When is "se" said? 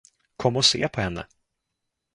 0.65-0.87